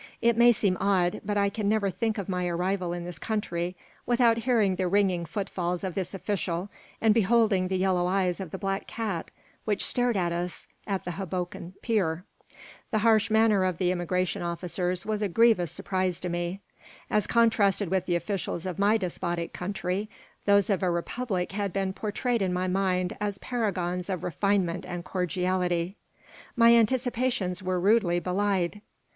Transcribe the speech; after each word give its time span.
It 0.19 0.35
may 0.35 0.51
seem 0.51 0.77
odd, 0.79 1.21
but 1.23 1.37
I 1.37 1.49
can 1.49 1.69
never 1.69 1.91
think 1.91 2.17
of 2.17 2.27
my 2.27 2.47
arrival 2.47 2.91
in 2.91 3.05
this 3.05 3.19
country 3.19 3.75
without 4.07 4.37
hearing 4.37 4.75
the 4.75 4.87
ringing 4.87 5.25
footfalls 5.25 5.83
of 5.83 5.93
this 5.93 6.15
official 6.15 6.71
and 6.99 7.13
beholding 7.13 7.67
the 7.67 7.77
yellow 7.77 8.07
eyes 8.07 8.39
of 8.39 8.49
the 8.49 8.57
black 8.57 8.87
cat 8.87 9.29
which 9.63 9.85
stared 9.85 10.17
at 10.17 10.31
us 10.31 10.65
at 10.87 11.05
the 11.05 11.11
Hoboken 11.11 11.75
pier. 11.83 12.25
The 12.89 12.97
harsh 13.05 13.29
manner 13.29 13.63
of 13.63 13.77
the 13.77 13.91
immigration 13.91 14.41
officers 14.41 15.05
was 15.05 15.21
a 15.21 15.27
grievous 15.29 15.71
surprise 15.71 16.19
to 16.21 16.29
me. 16.29 16.61
As 17.11 17.27
contrasted 17.27 17.89
with 17.91 18.07
the 18.07 18.15
officials 18.15 18.65
of 18.65 18.79
my 18.79 18.97
despotic 18.97 19.53
country, 19.53 20.09
those 20.45 20.71
of 20.71 20.81
a 20.81 20.89
republic 20.89 21.51
had 21.51 21.71
been 21.71 21.93
portrayed 21.93 22.41
in 22.41 22.51
my 22.51 22.67
mind 22.67 23.15
as 23.21 23.37
paragons 23.37 24.09
of 24.09 24.23
refinement 24.23 24.83
and 24.83 25.05
cordiality. 25.05 25.95
My 26.55 26.73
anticipations 26.73 27.61
were 27.61 27.79
rudely 27.79 28.19
belied. 28.19 28.81